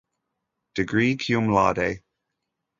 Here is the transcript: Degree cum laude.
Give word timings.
Degree 0.73 1.15
cum 1.23 1.45
laude. 1.55 1.91